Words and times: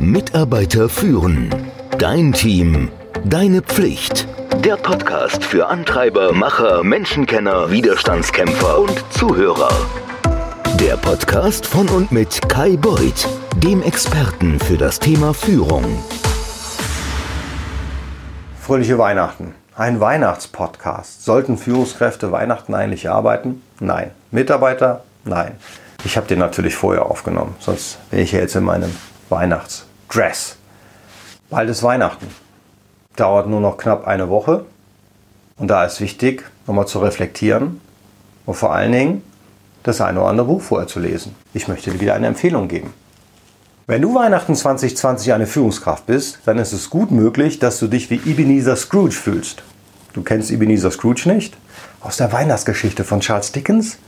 Mitarbeiter 0.00 0.88
führen. 0.88 1.54
Dein 1.98 2.32
Team. 2.32 2.88
Deine 3.26 3.60
Pflicht. 3.60 4.26
Der 4.64 4.76
Podcast 4.76 5.44
für 5.44 5.66
Antreiber, 5.66 6.32
Macher, 6.32 6.82
Menschenkenner, 6.82 7.70
Widerstandskämpfer 7.70 8.78
und 8.78 9.04
Zuhörer. 9.10 9.68
Der 10.80 10.96
Podcast 10.96 11.66
von 11.66 11.86
und 11.90 12.12
mit 12.12 12.48
Kai 12.48 12.78
Beuth, 12.78 13.28
dem 13.58 13.82
Experten 13.82 14.58
für 14.58 14.78
das 14.78 14.98
Thema 14.98 15.34
Führung. 15.34 16.02
Fröhliche 18.58 18.96
Weihnachten. 18.96 19.54
Ein 19.76 20.00
Weihnachtspodcast. 20.00 21.26
Sollten 21.26 21.58
Führungskräfte 21.58 22.32
Weihnachten 22.32 22.74
eigentlich 22.74 23.10
arbeiten? 23.10 23.62
Nein. 23.80 24.12
Mitarbeiter? 24.30 25.04
Nein. 25.26 25.56
Ich 26.04 26.16
habe 26.16 26.26
den 26.26 26.38
natürlich 26.38 26.74
vorher 26.74 27.04
aufgenommen, 27.04 27.54
sonst 27.60 27.98
wäre 28.10 28.22
ich 28.22 28.32
ja 28.32 28.38
jetzt 28.38 28.56
in 28.56 28.64
meinem 28.64 28.96
Weihnachtsdress. 30.10 30.56
Bald 31.50 31.70
ist 31.70 31.82
Weihnachten. 31.84 32.26
Dauert 33.14 33.48
nur 33.48 33.60
noch 33.60 33.76
knapp 33.76 34.06
eine 34.06 34.28
Woche. 34.28 34.64
Und 35.56 35.68
da 35.68 35.84
ist 35.84 36.00
wichtig, 36.00 36.44
nochmal 36.66 36.88
zu 36.88 36.98
reflektieren 36.98 37.80
und 38.44 38.54
vor 38.54 38.72
allen 38.72 38.92
Dingen 38.92 39.22
das 39.84 40.00
eine 40.00 40.20
oder 40.20 40.30
andere 40.30 40.46
Buch 40.46 40.62
vorher 40.62 40.88
zu 40.88 40.98
lesen. 40.98 41.36
Ich 41.54 41.68
möchte 41.68 41.90
dir 41.90 42.00
wieder 42.00 42.14
eine 42.14 42.26
Empfehlung 42.26 42.66
geben. 42.66 42.92
Wenn 43.86 44.02
du 44.02 44.14
Weihnachten 44.14 44.54
2020 44.54 45.32
eine 45.32 45.46
Führungskraft 45.46 46.06
bist, 46.06 46.40
dann 46.44 46.58
ist 46.58 46.72
es 46.72 46.90
gut 46.90 47.10
möglich, 47.10 47.58
dass 47.58 47.78
du 47.78 47.86
dich 47.86 48.10
wie 48.10 48.20
Ebenezer 48.24 48.76
Scrooge 48.76 49.12
fühlst. 49.12 49.62
Du 50.12 50.22
kennst 50.22 50.50
Ebenezer 50.50 50.90
Scrooge 50.90 51.28
nicht? 51.28 51.56
Aus 52.00 52.16
der 52.16 52.32
Weihnachtsgeschichte 52.32 53.04
von 53.04 53.20
Charles 53.20 53.52
Dickens? 53.52 53.98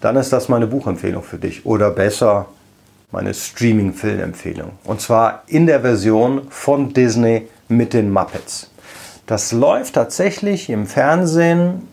dann 0.00 0.16
ist 0.16 0.32
das 0.32 0.48
meine 0.48 0.66
Buchempfehlung 0.66 1.22
für 1.22 1.38
dich. 1.38 1.66
Oder 1.66 1.90
besser 1.90 2.46
meine 3.12 3.34
Streaming-Filmempfehlung. 3.34 4.72
Und 4.84 5.00
zwar 5.00 5.42
in 5.46 5.66
der 5.66 5.80
Version 5.80 6.42
von 6.50 6.92
Disney 6.92 7.48
mit 7.68 7.92
den 7.92 8.10
Muppets. 8.10 8.70
Das 9.26 9.52
läuft 9.52 9.94
tatsächlich 9.94 10.70
im 10.70 10.86
Fernsehen, 10.86 11.88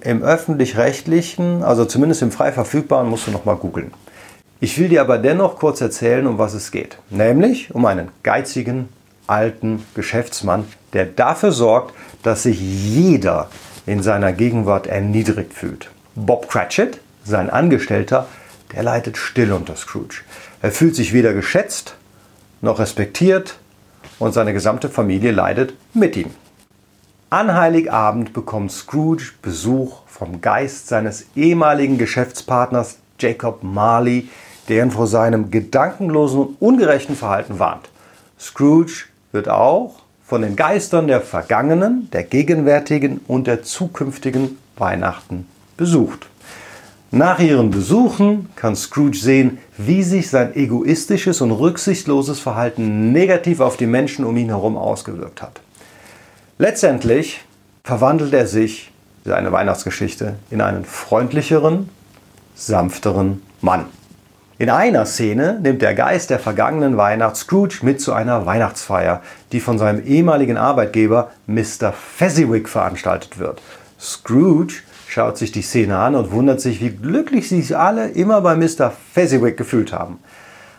im 0.00 0.22
öffentlich-rechtlichen, 0.22 1.62
also 1.62 1.84
zumindest 1.84 2.22
im 2.22 2.32
frei 2.32 2.52
verfügbaren, 2.52 3.08
musst 3.08 3.26
du 3.26 3.30
nochmal 3.30 3.56
googeln. 3.56 3.92
Ich 4.60 4.78
will 4.78 4.88
dir 4.88 5.00
aber 5.00 5.18
dennoch 5.18 5.56
kurz 5.56 5.80
erzählen, 5.80 6.26
um 6.26 6.38
was 6.38 6.54
es 6.54 6.70
geht. 6.70 6.98
Nämlich 7.10 7.74
um 7.74 7.84
einen 7.86 8.08
geizigen, 8.22 8.88
alten 9.26 9.84
Geschäftsmann, 9.94 10.64
der 10.92 11.06
dafür 11.06 11.52
sorgt, 11.52 11.94
dass 12.22 12.44
sich 12.44 12.60
jeder 12.60 13.48
in 13.86 14.02
seiner 14.02 14.32
Gegenwart 14.32 14.86
erniedrigt 14.86 15.52
fühlt. 15.52 15.90
Bob 16.14 16.48
Cratchit 16.48 17.00
sein 17.24 17.50
Angestellter, 17.50 18.28
der 18.74 18.82
leidet 18.82 19.16
still 19.16 19.52
unter 19.52 19.76
Scrooge. 19.76 20.22
Er 20.62 20.70
fühlt 20.70 20.94
sich 20.94 21.12
weder 21.12 21.34
geschätzt 21.34 21.96
noch 22.60 22.78
respektiert 22.78 23.58
und 24.20 24.32
seine 24.32 24.52
gesamte 24.52 24.88
Familie 24.88 25.32
leidet 25.32 25.74
mit 25.92 26.16
ihm. 26.16 26.30
An 27.30 27.52
Heiligabend 27.54 28.32
bekommt 28.32 28.70
Scrooge 28.70 29.32
Besuch 29.42 30.02
vom 30.06 30.40
Geist 30.40 30.86
seines 30.86 31.26
ehemaligen 31.34 31.98
Geschäftspartners 31.98 32.98
Jacob 33.18 33.64
Marley, 33.64 34.28
der 34.68 34.84
ihn 34.84 34.92
vor 34.92 35.08
seinem 35.08 35.50
gedankenlosen 35.50 36.38
und 36.38 36.56
ungerechten 36.60 37.16
Verhalten 37.16 37.58
warnt. 37.58 37.88
Scrooge 38.38 39.06
wird 39.32 39.48
auch 39.48 39.96
von 40.24 40.42
den 40.42 40.54
Geistern 40.54 41.08
der 41.08 41.22
vergangenen, 41.22 42.08
der 42.12 42.22
gegenwärtigen 42.22 43.20
und 43.26 43.48
der 43.48 43.64
zukünftigen 43.64 44.58
Weihnachten 44.76 45.48
besucht. 45.76 46.28
Nach 47.14 47.38
ihren 47.40 47.70
Besuchen 47.70 48.48
kann 48.56 48.74
Scrooge 48.74 49.18
sehen, 49.18 49.58
wie 49.76 50.02
sich 50.02 50.30
sein 50.30 50.56
egoistisches 50.56 51.42
und 51.42 51.50
rücksichtsloses 51.50 52.40
Verhalten 52.40 53.12
negativ 53.12 53.60
auf 53.60 53.76
die 53.76 53.84
Menschen 53.84 54.24
um 54.24 54.34
ihn 54.38 54.48
herum 54.48 54.78
ausgewirkt 54.78 55.42
hat. 55.42 55.60
Letztendlich 56.56 57.42
verwandelt 57.84 58.32
er 58.32 58.46
sich, 58.46 58.92
seine 59.26 59.52
Weihnachtsgeschichte, 59.52 60.36
in 60.50 60.62
einen 60.62 60.86
freundlicheren, 60.86 61.90
sanfteren 62.54 63.42
Mann. 63.60 63.84
In 64.58 64.70
einer 64.70 65.04
Szene 65.04 65.60
nimmt 65.60 65.82
der 65.82 65.94
Geist 65.94 66.30
der 66.30 66.38
vergangenen 66.38 66.96
Weihnacht 66.96 67.36
Scrooge 67.36 67.80
mit 67.82 68.00
zu 68.00 68.14
einer 68.14 68.46
Weihnachtsfeier, 68.46 69.20
die 69.52 69.60
von 69.60 69.76
seinem 69.76 70.02
ehemaligen 70.06 70.56
Arbeitgeber 70.56 71.30
Mr. 71.46 71.92
Fezziwig 71.92 72.70
veranstaltet 72.70 73.38
wird. 73.38 73.60
Scrooge 74.00 74.76
schaut 75.12 75.36
sich 75.36 75.52
die 75.52 75.60
Szene 75.60 75.98
an 75.98 76.14
und 76.14 76.32
wundert 76.32 76.62
sich, 76.62 76.80
wie 76.80 76.88
glücklich 76.88 77.50
sich 77.50 77.76
alle 77.76 78.08
immer 78.08 78.40
bei 78.40 78.56
Mr. 78.56 78.90
Fezziwig 79.12 79.58
gefühlt 79.58 79.92
haben. 79.92 80.18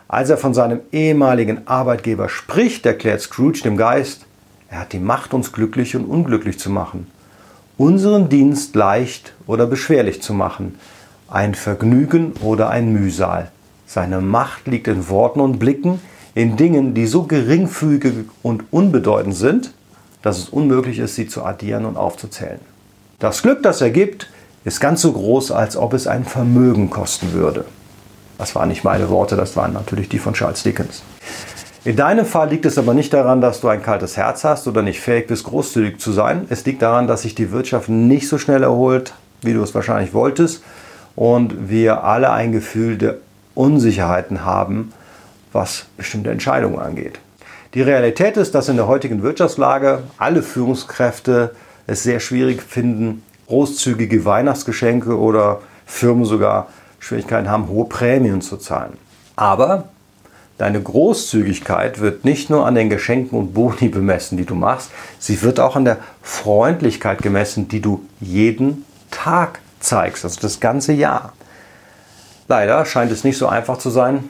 Als 0.08 0.28
er 0.28 0.38
von 0.38 0.54
seinem 0.54 0.80
ehemaligen 0.90 1.68
Arbeitgeber 1.68 2.28
spricht, 2.28 2.84
erklärt 2.84 3.20
Scrooge 3.20 3.62
dem 3.62 3.76
Geist, 3.76 4.26
er 4.68 4.80
hat 4.80 4.92
die 4.92 4.98
Macht, 4.98 5.34
uns 5.34 5.52
glücklich 5.52 5.94
und 5.94 6.04
unglücklich 6.06 6.58
zu 6.58 6.68
machen, 6.68 7.06
unseren 7.78 8.28
Dienst 8.28 8.74
leicht 8.74 9.34
oder 9.46 9.66
beschwerlich 9.66 10.20
zu 10.20 10.34
machen, 10.34 10.80
ein 11.28 11.54
Vergnügen 11.54 12.32
oder 12.42 12.70
ein 12.70 12.92
Mühsal. 12.92 13.52
Seine 13.86 14.20
Macht 14.20 14.66
liegt 14.66 14.88
in 14.88 15.08
Worten 15.08 15.38
und 15.38 15.60
Blicken, 15.60 16.00
in 16.34 16.56
Dingen, 16.56 16.92
die 16.92 17.06
so 17.06 17.22
geringfügig 17.22 18.24
und 18.42 18.64
unbedeutend 18.72 19.36
sind, 19.36 19.72
dass 20.22 20.38
es 20.38 20.48
unmöglich 20.48 20.98
ist, 20.98 21.14
sie 21.14 21.28
zu 21.28 21.44
addieren 21.44 21.84
und 21.84 21.96
aufzuzählen. 21.96 22.73
Das 23.18 23.42
Glück, 23.42 23.62
das 23.62 23.80
er 23.80 23.90
gibt, 23.90 24.28
ist 24.64 24.80
ganz 24.80 25.02
so 25.02 25.12
groß, 25.12 25.52
als 25.52 25.76
ob 25.76 25.92
es 25.92 26.06
ein 26.06 26.24
Vermögen 26.24 26.90
kosten 26.90 27.32
würde. 27.32 27.64
Das 28.38 28.54
waren 28.54 28.68
nicht 28.68 28.82
meine 28.82 29.08
Worte, 29.08 29.36
das 29.36 29.56
waren 29.56 29.72
natürlich 29.72 30.08
die 30.08 30.18
von 30.18 30.34
Charles 30.34 30.62
Dickens. 30.62 31.02
In 31.84 31.96
deinem 31.96 32.24
Fall 32.24 32.48
liegt 32.48 32.64
es 32.64 32.78
aber 32.78 32.94
nicht 32.94 33.12
daran, 33.12 33.40
dass 33.40 33.60
du 33.60 33.68
ein 33.68 33.82
kaltes 33.82 34.16
Herz 34.16 34.42
hast 34.42 34.66
oder 34.66 34.82
nicht 34.82 35.00
fähig 35.00 35.26
bist, 35.26 35.44
großzügig 35.44 36.00
zu 36.00 36.12
sein. 36.12 36.46
Es 36.48 36.64
liegt 36.64 36.80
daran, 36.80 37.06
dass 37.06 37.22
sich 37.22 37.34
die 37.34 37.52
Wirtschaft 37.52 37.90
nicht 37.90 38.26
so 38.26 38.38
schnell 38.38 38.62
erholt, 38.62 39.12
wie 39.42 39.52
du 39.52 39.62
es 39.62 39.74
wahrscheinlich 39.74 40.14
wolltest. 40.14 40.64
Und 41.14 41.68
wir 41.68 42.02
alle 42.02 42.32
ein 42.32 42.52
Gefühl 42.52 42.96
der 42.96 43.16
Unsicherheiten 43.54 44.44
haben, 44.44 44.92
was 45.52 45.84
bestimmte 45.96 46.30
Entscheidungen 46.30 46.78
angeht. 46.78 47.20
Die 47.74 47.82
Realität 47.82 48.36
ist, 48.38 48.54
dass 48.54 48.68
in 48.68 48.76
der 48.76 48.88
heutigen 48.88 49.22
Wirtschaftslage 49.22 50.04
alle 50.16 50.42
Führungskräfte 50.42 51.54
es 51.86 52.02
sehr 52.02 52.20
schwierig 52.20 52.62
finden, 52.62 53.22
großzügige 53.46 54.24
Weihnachtsgeschenke 54.24 55.18
oder 55.18 55.60
Firmen 55.86 56.24
sogar 56.24 56.68
Schwierigkeiten 56.98 57.50
haben, 57.50 57.68
hohe 57.68 57.86
Prämien 57.86 58.40
zu 58.40 58.56
zahlen. 58.56 58.94
Aber 59.36 59.88
deine 60.56 60.80
Großzügigkeit 60.80 62.00
wird 62.00 62.24
nicht 62.24 62.48
nur 62.48 62.66
an 62.66 62.74
den 62.74 62.88
Geschenken 62.88 63.38
und 63.38 63.52
Boni 63.52 63.88
bemessen, 63.88 64.38
die 64.38 64.46
du 64.46 64.54
machst, 64.54 64.90
sie 65.18 65.42
wird 65.42 65.60
auch 65.60 65.76
an 65.76 65.84
der 65.84 65.98
Freundlichkeit 66.22 67.20
gemessen, 67.20 67.68
die 67.68 67.80
du 67.80 68.06
jeden 68.20 68.84
Tag 69.10 69.60
zeigst, 69.80 70.24
also 70.24 70.40
das 70.40 70.60
ganze 70.60 70.92
Jahr. 70.92 71.34
Leider 72.48 72.84
scheint 72.86 73.12
es 73.12 73.24
nicht 73.24 73.38
so 73.38 73.46
einfach 73.46 73.78
zu 73.78 73.90
sein, 73.90 74.28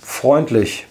freundlich 0.00 0.86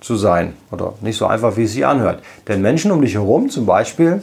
zu 0.00 0.16
sein 0.16 0.54
oder 0.70 0.94
nicht 1.00 1.16
so 1.16 1.26
einfach, 1.26 1.56
wie 1.56 1.64
es 1.64 1.72
sich 1.72 1.86
anhört. 1.86 2.22
Denn 2.48 2.62
Menschen 2.62 2.90
um 2.90 3.00
dich 3.00 3.14
herum 3.14 3.50
zum 3.50 3.66
Beispiel 3.66 4.22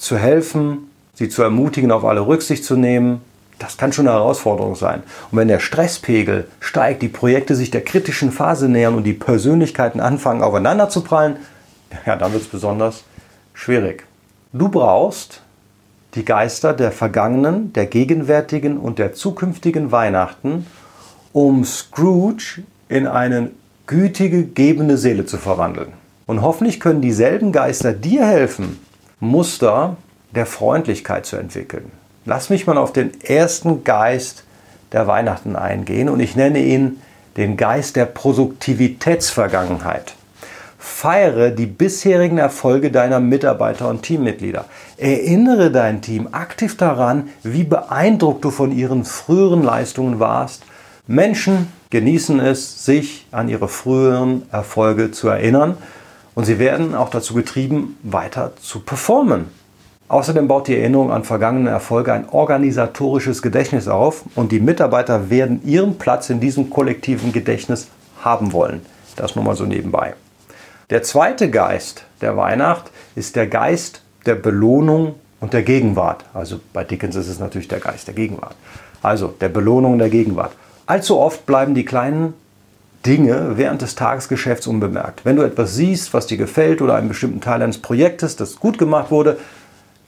zu 0.00 0.16
helfen, 0.16 0.90
sie 1.14 1.28
zu 1.28 1.42
ermutigen, 1.42 1.92
auf 1.92 2.04
alle 2.04 2.26
Rücksicht 2.26 2.64
zu 2.64 2.76
nehmen, 2.76 3.20
das 3.58 3.76
kann 3.76 3.92
schon 3.92 4.08
eine 4.08 4.16
Herausforderung 4.16 4.74
sein. 4.74 5.02
Und 5.30 5.38
wenn 5.38 5.48
der 5.48 5.60
Stresspegel 5.60 6.48
steigt, 6.60 7.02
die 7.02 7.08
Projekte 7.08 7.54
sich 7.54 7.70
der 7.70 7.84
kritischen 7.84 8.32
Phase 8.32 8.68
nähern 8.68 8.94
und 8.94 9.04
die 9.04 9.12
Persönlichkeiten 9.12 10.00
anfangen 10.00 10.42
aufeinander 10.42 10.88
zu 10.88 11.02
prallen, 11.02 11.36
ja, 12.06 12.16
dann 12.16 12.32
wird 12.32 12.42
es 12.42 12.48
besonders 12.48 13.04
schwierig. 13.52 14.04
Du 14.54 14.70
brauchst 14.70 15.42
die 16.14 16.24
Geister 16.24 16.72
der 16.72 16.90
vergangenen, 16.90 17.72
der 17.74 17.86
gegenwärtigen 17.86 18.78
und 18.78 18.98
der 18.98 19.12
zukünftigen 19.12 19.92
Weihnachten, 19.92 20.66
um 21.32 21.64
Scrooge 21.64 22.62
in 22.88 23.06
eine 23.06 23.50
gütige, 23.86 24.44
gebende 24.44 24.96
Seele 24.96 25.26
zu 25.26 25.36
verwandeln. 25.36 25.92
Und 26.26 26.40
hoffentlich 26.40 26.80
können 26.80 27.02
dieselben 27.02 27.52
Geister 27.52 27.92
dir 27.92 28.24
helfen, 28.24 28.78
Muster 29.20 29.96
der 30.34 30.46
Freundlichkeit 30.46 31.26
zu 31.26 31.36
entwickeln. 31.36 31.92
Lass 32.24 32.48
mich 32.48 32.66
mal 32.66 32.78
auf 32.78 32.92
den 32.92 33.20
ersten 33.22 33.84
Geist 33.84 34.44
der 34.92 35.06
Weihnachten 35.06 35.56
eingehen 35.56 36.08
und 36.08 36.20
ich 36.20 36.36
nenne 36.36 36.60
ihn 36.60 37.00
den 37.36 37.56
Geist 37.56 37.96
der 37.96 38.06
Produktivitätsvergangenheit. 38.06 40.14
Feiere 40.78 41.50
die 41.50 41.66
bisherigen 41.66 42.38
Erfolge 42.38 42.90
deiner 42.90 43.20
Mitarbeiter 43.20 43.88
und 43.88 44.02
Teammitglieder. 44.02 44.64
Erinnere 44.96 45.70
dein 45.70 46.00
Team 46.00 46.28
aktiv 46.32 46.78
daran, 46.78 47.28
wie 47.42 47.64
beeindruckt 47.64 48.44
du 48.44 48.50
von 48.50 48.72
ihren 48.72 49.04
früheren 49.04 49.62
Leistungen 49.62 50.18
warst. 50.18 50.62
Menschen 51.06 51.70
genießen 51.90 52.40
es, 52.40 52.86
sich 52.86 53.26
an 53.30 53.50
ihre 53.50 53.68
früheren 53.68 54.42
Erfolge 54.50 55.10
zu 55.10 55.28
erinnern 55.28 55.76
und 56.40 56.46
sie 56.46 56.58
werden 56.58 56.94
auch 56.94 57.10
dazu 57.10 57.34
getrieben, 57.34 57.98
weiter 58.02 58.52
zu 58.62 58.80
performen. 58.80 59.48
Außerdem 60.08 60.48
baut 60.48 60.68
die 60.68 60.78
Erinnerung 60.78 61.12
an 61.12 61.22
vergangene 61.22 61.68
Erfolge 61.68 62.14
ein 62.14 62.30
organisatorisches 62.30 63.42
Gedächtnis 63.42 63.88
auf 63.88 64.24
und 64.36 64.50
die 64.50 64.58
Mitarbeiter 64.58 65.28
werden 65.28 65.60
ihren 65.66 65.98
Platz 65.98 66.30
in 66.30 66.40
diesem 66.40 66.70
kollektiven 66.70 67.34
Gedächtnis 67.34 67.88
haben 68.24 68.54
wollen. 68.54 68.80
Das 69.16 69.36
nur 69.36 69.44
mal 69.44 69.54
so 69.54 69.66
nebenbei. 69.66 70.14
Der 70.88 71.02
zweite 71.02 71.50
Geist 71.50 72.06
der 72.22 72.38
Weihnacht 72.38 72.90
ist 73.16 73.36
der 73.36 73.46
Geist 73.46 74.00
der 74.24 74.36
Belohnung 74.36 75.16
und 75.40 75.52
der 75.52 75.62
Gegenwart. 75.62 76.24
Also 76.32 76.58
bei 76.72 76.84
Dickens 76.84 77.16
ist 77.16 77.28
es 77.28 77.38
natürlich 77.38 77.68
der 77.68 77.80
Geist 77.80 78.06
der 78.06 78.14
Gegenwart. 78.14 78.54
Also 79.02 79.34
der 79.42 79.50
Belohnung 79.50 79.98
der 79.98 80.08
Gegenwart. 80.08 80.52
Allzu 80.86 81.18
oft 81.18 81.44
bleiben 81.44 81.74
die 81.74 81.84
kleinen 81.84 82.32
Dinge 83.06 83.52
während 83.56 83.82
des 83.82 83.94
Tagesgeschäfts 83.94 84.66
unbemerkt. 84.66 85.24
Wenn 85.24 85.36
du 85.36 85.42
etwas 85.42 85.74
siehst, 85.74 86.12
was 86.12 86.26
dir 86.26 86.36
gefällt 86.36 86.82
oder 86.82 86.96
einen 86.96 87.08
bestimmten 87.08 87.40
Teil 87.40 87.62
eines 87.62 87.78
Projektes, 87.78 88.36
das 88.36 88.56
gut 88.56 88.76
gemacht 88.78 89.10
wurde, 89.10 89.38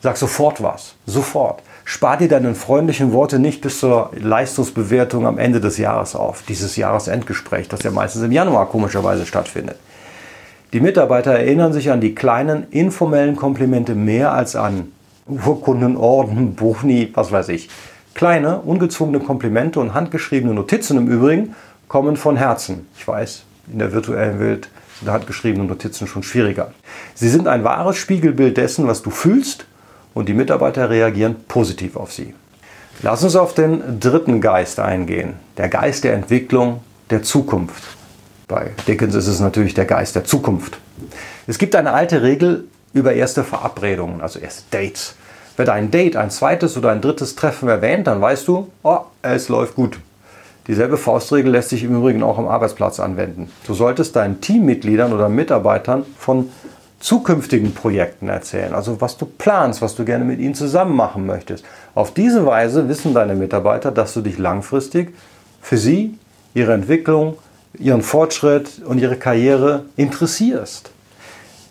sag 0.01 0.17
sofort 0.17 0.63
was. 0.63 0.95
Sofort. 1.07 1.63
Spar 1.85 2.17
dir 2.19 2.29
deine 2.29 2.55
freundlichen 2.55 3.13
Worte 3.13 3.39
nicht 3.39 3.61
bis 3.61 3.81
zur 3.81 4.11
Leistungsbewertung 4.15 5.27
am 5.27 5.39
Ende 5.39 5.61
des 5.61 5.79
Jahres 5.79 6.15
auf. 6.15 6.43
Dieses 6.47 6.77
Jahresendgespräch, 6.77 7.69
das 7.69 7.83
ja 7.83 7.91
meistens 7.91 8.23
im 8.23 8.33
Januar 8.33 8.69
komischerweise 8.69 9.27
stattfindet. 9.27 9.77
Die 10.73 10.81
Mitarbeiter 10.81 11.33
erinnern 11.33 11.73
sich 11.73 11.91
an 11.91 12.01
die 12.01 12.15
kleinen 12.15 12.71
informellen 12.71 13.37
Komplimente 13.37 13.95
mehr 13.95 14.33
als 14.33 14.55
an 14.55 14.93
Urkunden, 15.27 15.97
Orden, 15.97 16.55
Boni, 16.55 17.11
was 17.15 17.33
weiß 17.33 17.49
ich. 17.51 17.69
Kleine, 18.15 18.61
ungezwungene 18.61 19.21
Komplimente 19.21 19.81
und 19.81 19.95
handgeschriebene 19.95 20.55
Notizen 20.55 20.99
im 20.99 21.09
Übrigen 21.09 21.55
kommen 21.93 22.17
von 22.17 22.39
Herzen. 22.39 22.89
Ich 22.97 23.07
weiß, 23.07 23.43
in 23.71 23.79
der 23.79 23.93
virtuellen 23.93 24.41
Welt 24.41 24.71
sind 24.99 25.13
handgeschriebene 25.13 25.67
Notizen 25.67 26.07
schon 26.07 26.23
schwieriger. 26.23 26.73
Sie 27.15 27.29
sind 27.29 27.47
ein 27.47 27.65
wahres 27.65 27.99
Spiegelbild 27.99 28.57
dessen, 28.57 28.89
was 28.89 29.03
du 29.03 29.11
fühlst 29.11 29.67
und 30.15 30.27
die 30.31 30.33
Mitarbeiter 30.33 30.89
reagieren 30.89 31.37
positiv 31.49 31.97
auf 31.97 32.11
sie. 32.11 32.35
Lass 33.03 33.23
uns 33.23 33.37
auf 33.37 33.53
den 33.53 34.01
dritten 34.01 34.41
Geist 34.41 34.81
eingehen, 34.81 35.35
der 35.59 35.69
Geist 35.69 36.05
der 36.05 36.15
Entwicklung 36.15 36.81
der 37.11 37.23
Zukunft. 37.25 37.83
Bei 38.49 38.71
Dickens 38.89 39.15
ist 39.15 39.27
es 39.27 39.41
natürlich 39.41 39.75
der 39.75 39.85
Geist 39.85 40.15
der 40.15 40.25
Zukunft. 40.25 40.79
Es 41.47 41.59
gibt 41.59 41.77
eine 41.77 41.93
alte 41.93 42.23
Regel 42.23 42.65
über 42.95 43.13
erste 43.13 43.45
Verabredungen, 43.45 44.23
also 44.23 44.39
erste 44.39 44.63
Dates. 44.71 45.15
Wird 45.59 45.69
ein 45.69 45.91
Date 45.91 46.17
ein 46.17 46.31
zweites 46.31 46.79
oder 46.79 46.91
ein 46.91 47.03
drittes 47.03 47.37
Treffen 47.37 47.69
erwähnt, 47.69 48.07
dann 48.07 48.23
weißt 48.23 48.49
du, 48.49 48.71
oh, 48.83 49.01
es 49.21 49.51
läuft 49.51 49.75
gut. 49.75 49.99
Dieselbe 50.69 50.97
Faustregel 50.97 51.51
lässt 51.51 51.71
sich 51.71 51.83
im 51.83 51.97
Übrigen 51.97 52.23
auch 52.23 52.39
am 52.39 52.47
Arbeitsplatz 52.47 53.01
anwenden. 53.01 53.51
Du 53.67 53.75
solltest 53.75 54.15
deinen 54.15 54.41
Teammitgliedern 54.41 55.13
oder 55.13 55.29
Mitarbeitern 55.29 56.05
von 56.19 56.51
zukünftigen 57.01 57.75
Projekten 57.75 58.29
erzählen, 58.29 58.75
also 58.75 59.01
was 59.01 59.17
du 59.19 59.27
planst, 59.27 59.83
was 59.83 59.97
du 59.97 60.05
gerne 60.05 60.25
mit 60.25 60.39
ihnen 60.39 60.55
zusammen 60.55 60.95
machen 60.95 61.27
möchtest. 61.27 61.65
Auf 61.97 62.15
diese 62.15 62.47
Weise 62.47 62.89
wissen 62.89 63.13
deine 63.13 63.35
Mitarbeiter, 63.35 63.91
dass 63.91 64.15
du 64.15 64.21
dich 64.21 64.39
langfristig 64.39 65.13
für 65.61 65.79
sie, 65.79 66.17
ihre 66.55 66.73
Entwicklung, 66.75 67.39
ihren 67.77 68.03
Fortschritt 68.03 68.83
und 68.85 68.99
ihre 68.99 69.17
Karriere 69.17 69.87
interessierst. 69.97 70.93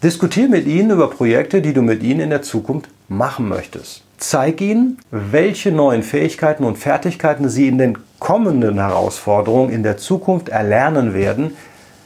Diskutiere 0.03 0.49
mit 0.49 0.67
ihnen 0.67 0.91
über 0.91 1.09
Projekte, 1.09 1.61
die 1.61 1.73
du 1.73 1.81
mit 1.81 2.03
ihnen 2.03 2.19
in 2.19 2.29
der 2.29 2.41
Zukunft 2.41 2.89
machen 3.07 3.47
möchtest. 3.47 4.03
Zeig 4.17 4.59
ihnen, 4.59 4.97
welche 5.11 5.71
neuen 5.71 6.03
Fähigkeiten 6.03 6.63
und 6.63 6.77
Fertigkeiten 6.77 7.49
sie 7.49 7.67
in 7.67 7.77
den 7.77 7.97
kommenden 8.21 8.75
Herausforderungen 8.75 9.73
in 9.73 9.83
der 9.83 9.97
Zukunft 9.97 10.47
erlernen 10.47 11.13
werden. 11.13 11.57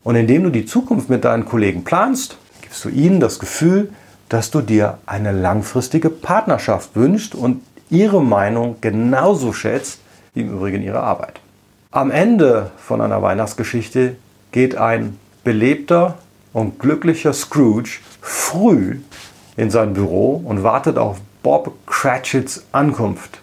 Und 0.04 0.16
indem 0.16 0.44
du 0.44 0.50
die 0.50 0.66
Zukunft 0.66 1.10
mit 1.10 1.26
deinen 1.26 1.46
Kollegen 1.46 1.84
planst, 1.84 2.38
gibst 2.62 2.84
du 2.86 2.90
ihnen 2.90 3.20
das 3.20 3.38
Gefühl, 3.38 3.90
dass 4.30 4.50
du 4.50 4.62
dir 4.62 4.98
eine 5.06 5.34
langfristige 5.34 6.10
Partnerschaft 6.10 6.96
wünschst 6.96 7.36
und 7.36 7.62
ihre 7.90 8.24
Meinung 8.24 8.78
genauso 8.82 9.54
schätzt 9.54 10.00
wie 10.34 10.42
im 10.42 10.54
Übrigen 10.54 10.82
ihre 10.82 11.02
Arbeit. 11.02 11.42
Am 11.92 12.12
Ende 12.12 12.72
von 12.78 13.02
einer 13.02 13.22
Weihnachtsgeschichte 13.22 14.16
geht 14.52 14.78
ein 14.78 15.20
belebter 15.44 16.18
und 16.54 16.80
glücklicher 16.80 17.34
Scrooge 17.34 18.00
früh 18.22 19.00
in 19.58 19.70
sein 19.70 19.94
Büro 19.94 20.42
und 20.46 20.64
wartet 20.64 20.98
auf 20.98 21.18
Bob 21.44 21.74
Cratchits 21.86 22.66
Ankunft. 22.72 23.42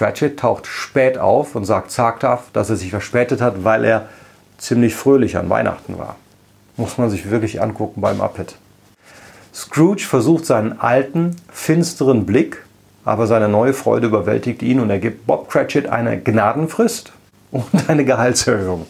Cratchit 0.00 0.40
taucht 0.40 0.66
spät 0.66 1.18
auf 1.18 1.54
und 1.54 1.64
sagt 1.64 1.90
zaghaft, 1.92 2.56
dass 2.56 2.70
er 2.70 2.76
sich 2.76 2.90
verspätet 2.90 3.40
hat, 3.40 3.64
weil 3.64 3.84
er 3.84 4.08
ziemlich 4.58 4.94
fröhlich 4.94 5.36
an 5.36 5.48
Weihnachten 5.48 5.98
war 5.98 6.16
muss 6.80 6.98
man 6.98 7.10
sich 7.10 7.30
wirklich 7.30 7.62
angucken 7.62 8.00
beim 8.00 8.16
Muppet. 8.16 8.56
Scrooge 9.54 10.02
versucht 10.02 10.46
seinen 10.46 10.80
alten, 10.80 11.36
finsteren 11.52 12.26
Blick, 12.26 12.64
aber 13.04 13.26
seine 13.26 13.48
neue 13.48 13.74
Freude 13.74 14.06
überwältigt 14.06 14.62
ihn 14.62 14.80
und 14.80 14.90
er 14.90 14.98
gibt 14.98 15.26
Bob 15.26 15.50
Cratchit 15.50 15.86
eine 15.86 16.18
Gnadenfrist 16.18 17.12
und 17.50 17.66
eine 17.88 18.04
Gehaltserhöhung. 18.04 18.86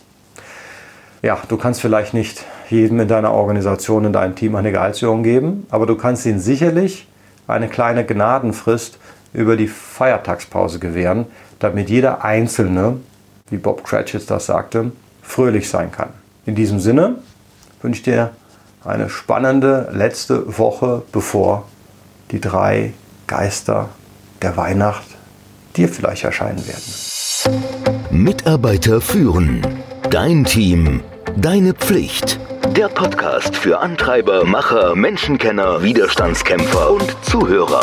Ja, 1.23 1.39
du 1.49 1.57
kannst 1.57 1.81
vielleicht 1.81 2.15
nicht 2.15 2.45
jedem 2.71 3.01
in 3.01 3.09
deiner 3.09 3.33
Organisation, 3.33 4.05
in 4.05 4.13
deinem 4.13 4.37
Team 4.37 4.55
eine 4.55 4.73
Gehaltserhöhung 4.73 5.23
geben, 5.23 5.67
aber 5.71 5.87
du 5.87 5.97
kannst 5.97 6.25
ihnen 6.25 6.41
sicherlich 6.41 7.09
eine 7.47 7.69
kleine 7.69 8.07
Gnadenfrist 8.07 8.99
über 9.33 9.57
die 9.57 9.69
Feiertagspause 9.69 10.79
gewähren, 10.79 11.27
damit 11.59 11.91
jeder 11.91 12.25
Einzelne, 12.25 12.97
wie 13.51 13.59
Bob 13.59 13.85
Cratchit 13.85 14.31
das 14.31 14.47
sagte, 14.47 14.93
fröhlich 15.23 15.69
sein 15.69 15.93
kann. 15.93 16.11
In 16.47 16.55
diesem 16.55 16.81
Sinne, 16.81 17.17
wünsche 17.83 18.03
dir 18.03 18.31
eine 18.85 19.09
spannende 19.11 19.91
letzte 19.93 20.59
Woche, 20.59 21.03
bevor 21.13 21.69
die 22.31 22.41
drei 22.41 22.93
Geister 23.27 23.91
der 24.43 24.57
Weihnacht 24.57 25.05
dir 25.77 25.89
vielleicht 25.89 26.25
erscheinen 26.25 26.65
werden. 26.67 28.01
Mitarbeiter 28.11 29.01
führen. 29.01 29.65
Dein 30.11 30.45
Team. 30.45 31.03
Deine 31.37 31.75
Pflicht. 31.75 32.41
Der 32.77 32.89
Podcast 32.89 33.57
für 33.57 33.79
Antreiber, 33.79 34.45
Macher, 34.45 34.95
Menschenkenner, 34.95 35.83
Widerstandskämpfer 35.83 36.91
und 36.91 37.17
Zuhörer. 37.23 37.83